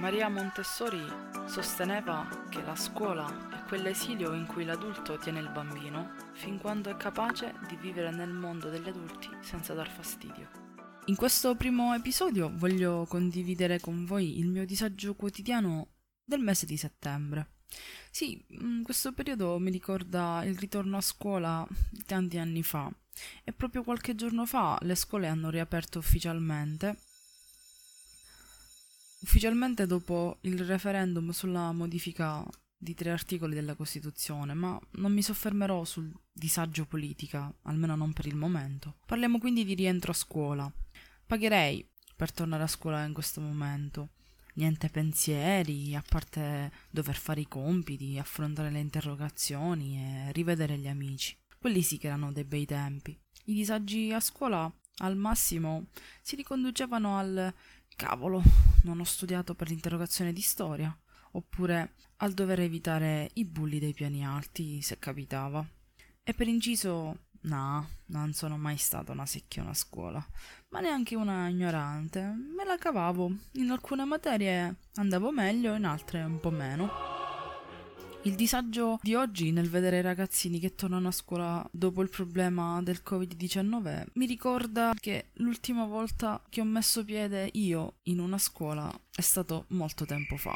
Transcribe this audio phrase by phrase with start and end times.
[0.00, 1.04] Maria Montessori
[1.46, 6.96] sosteneva che la scuola è quell'esilio in cui l'adulto tiene il bambino fin quando è
[6.96, 10.48] capace di vivere nel mondo degli adulti senza dar fastidio.
[11.04, 15.88] In questo primo episodio voglio condividere con voi il mio disagio quotidiano
[16.24, 17.56] del mese di settembre.
[18.10, 21.66] Sì, mm, questo periodo mi ricorda il ritorno a scuola
[22.06, 22.90] tanti anni fa
[23.44, 26.96] e proprio qualche giorno fa le scuole hanno riaperto ufficialmente.
[29.22, 35.84] Ufficialmente dopo il referendum sulla modifica di tre articoli della Costituzione, ma non mi soffermerò
[35.84, 38.96] sul disagio politica, almeno non per il momento.
[39.04, 40.72] Parliamo quindi di rientro a scuola.
[41.26, 44.10] Pagherei per tornare a scuola in questo momento
[44.54, 51.36] niente pensieri, a parte dover fare i compiti, affrontare le interrogazioni e rivedere gli amici.
[51.58, 53.18] Quelli sì che erano dei bei tempi.
[53.44, 55.86] I disagi a scuola al massimo
[56.22, 57.52] si riconducevano al
[57.96, 58.42] cavolo,
[58.84, 60.96] non ho studiato per l'interrogazione di storia,
[61.32, 65.66] oppure al dover evitare i bulli dei piani alti se capitava.
[66.22, 70.24] E per inciso No, non sono mai stata una secchiona a scuola,
[70.68, 72.20] ma neanche una ignorante.
[72.20, 73.32] Me la cavavo.
[73.52, 77.09] In alcune materie andavo meglio, in altre un po' meno.
[78.24, 82.82] Il disagio di oggi nel vedere i ragazzini che tornano a scuola dopo il problema
[82.82, 88.92] del Covid-19 mi ricorda che l'ultima volta che ho messo piede io in una scuola
[89.10, 90.52] è stato molto tempo fa.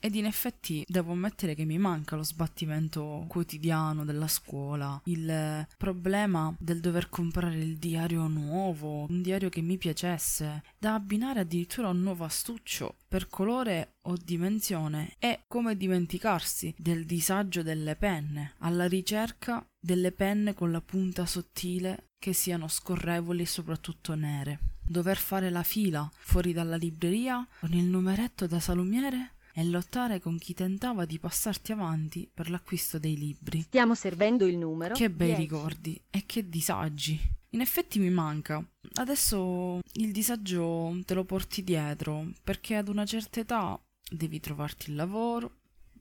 [0.00, 6.54] Ed in effetti devo ammettere che mi manca lo sbattimento quotidiano della scuola, il problema
[6.58, 11.92] del dover comprare il diario nuovo, un diario che mi piacesse, da abbinare addirittura a
[11.92, 18.86] un nuovo astuccio per colore o dimensione e come dimenticarsi del disagio delle penne, alla
[18.86, 24.58] ricerca delle penne con la punta sottile che siano scorrevoli e soprattutto nere.
[24.88, 30.36] Dover fare la fila fuori dalla libreria con il numeretto da salumiere e lottare con
[30.36, 33.62] chi tentava di passarti avanti per l'acquisto dei libri.
[33.62, 34.94] Stiamo servendo il numero.
[34.94, 35.40] Che bei 10.
[35.40, 37.18] ricordi e che disagi.
[37.50, 38.62] In effetti mi manca.
[38.96, 44.96] Adesso il disagio te lo porti dietro perché ad una certa età devi trovarti il
[44.96, 45.60] lavoro,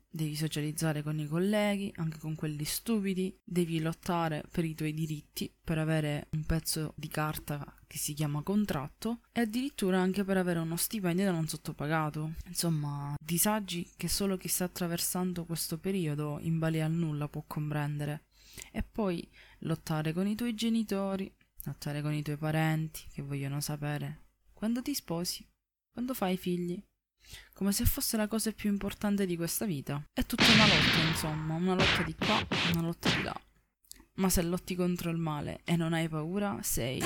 [0.10, 5.50] devi socializzare con i colleghi, anche con quelli stupidi, devi lottare per i tuoi diritti,
[5.64, 10.60] per avere un pezzo di carta che si chiama contratto e addirittura anche per avere
[10.60, 12.34] uno stipendio non sottopagato.
[12.48, 18.26] Insomma, disagi che solo chi sta attraversando questo periodo in balia al nulla può comprendere.
[18.74, 19.26] E poi
[19.60, 24.94] lottare con i tuoi genitori, lottare con i tuoi parenti che vogliono sapere quando ti
[24.94, 25.48] sposi,
[25.90, 26.78] quando fai figli
[27.54, 30.06] come se fosse la cosa più importante di questa vita.
[30.12, 33.42] È tutta una lotta, insomma, una lotta di qua, una lotta di là.
[34.16, 37.02] Ma se lotti contro il male e non hai paura, sei.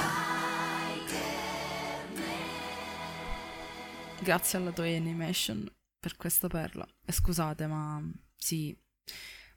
[4.30, 5.68] Grazie alla Toy Animation
[6.00, 6.88] per questa perla.
[7.04, 8.00] E scusate, ma
[8.36, 8.78] sì,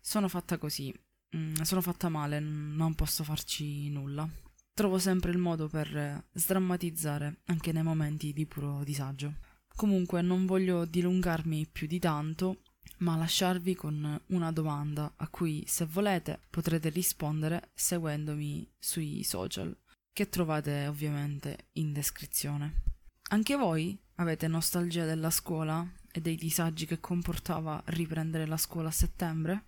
[0.00, 0.90] sono fatta così.
[1.36, 4.26] Mm, sono fatta male, non posso farci nulla.
[4.72, 9.34] Trovo sempre il modo per sdrammatizzare anche nei momenti di puro disagio.
[9.76, 12.62] Comunque non voglio dilungarmi più di tanto,
[13.00, 19.76] ma lasciarvi con una domanda a cui se volete potrete rispondere seguendomi sui social,
[20.14, 22.91] che trovate ovviamente in descrizione.
[23.32, 28.92] Anche voi avete nostalgia della scuola e dei disagi che comportava riprendere la scuola a
[28.92, 29.64] settembre?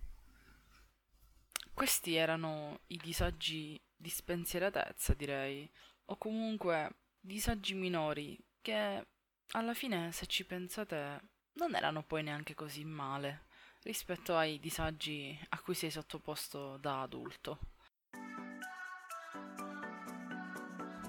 [1.73, 5.67] Questi erano i disagi di spensieratezza, direi,
[6.05, 9.07] o comunque disagi minori che
[9.53, 13.47] alla fine, se ci pensate, non erano poi neanche così male
[13.85, 17.61] rispetto ai disagi a cui sei sottoposto da adulto.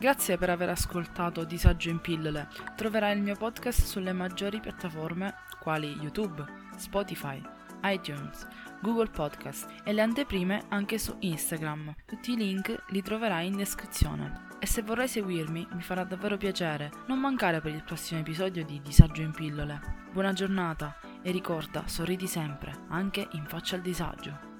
[0.05, 2.47] Grazie per aver ascoltato Disagio in pillole.
[2.75, 6.45] Troverai il mio podcast sulle maggiori piattaforme quali YouTube,
[6.77, 7.41] Spotify,
[7.85, 8.47] iTunes,
[8.83, 11.95] Google Podcast e le anteprime anche su Instagram.
[12.05, 14.43] Tutti i link li troverai in descrizione.
[14.59, 18.79] E se vorrai seguirmi, mi farà davvero piacere non mancare per il prossimo episodio di
[18.83, 19.81] Disagio in pillole.
[20.11, 24.54] Buona giornata e ricorda, sorridi sempre, anche in faccia al disagio.